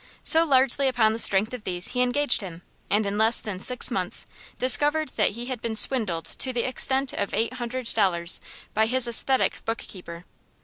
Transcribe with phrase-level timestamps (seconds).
[0.23, 3.91] So, largely upon the strength of these, he engaged him, and in less than six
[3.91, 4.25] months
[4.57, 8.41] discovered that he had been swindled to the extent of eight hundred dollars
[8.73, 10.25] by his aesthetic bookkeeper."